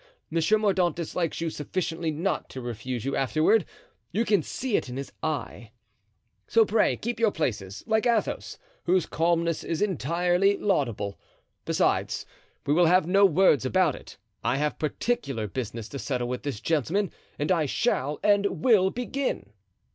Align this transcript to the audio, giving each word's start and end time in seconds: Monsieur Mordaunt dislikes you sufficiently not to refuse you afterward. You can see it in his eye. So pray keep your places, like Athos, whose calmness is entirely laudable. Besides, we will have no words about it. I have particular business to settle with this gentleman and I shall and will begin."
Monsieur 0.31 0.57
Mordaunt 0.57 0.95
dislikes 0.95 1.41
you 1.41 1.51
sufficiently 1.51 2.09
not 2.09 2.49
to 2.49 2.59
refuse 2.59 3.05
you 3.05 3.15
afterward. 3.15 3.65
You 4.11 4.25
can 4.25 4.41
see 4.41 4.75
it 4.75 4.89
in 4.89 4.97
his 4.97 5.11
eye. 5.21 5.73
So 6.47 6.65
pray 6.65 6.97
keep 6.97 7.19
your 7.19 7.29
places, 7.29 7.83
like 7.85 8.07
Athos, 8.07 8.57
whose 8.85 9.05
calmness 9.05 9.63
is 9.63 9.79
entirely 9.79 10.57
laudable. 10.57 11.19
Besides, 11.65 12.25
we 12.65 12.73
will 12.73 12.87
have 12.87 13.05
no 13.05 13.27
words 13.27 13.63
about 13.63 13.93
it. 13.93 14.17
I 14.43 14.57
have 14.57 14.79
particular 14.79 15.47
business 15.47 15.87
to 15.89 15.99
settle 15.99 16.27
with 16.27 16.41
this 16.41 16.61
gentleman 16.61 17.11
and 17.37 17.51
I 17.51 17.67
shall 17.67 18.19
and 18.23 18.47
will 18.63 18.89
begin." 18.89 19.53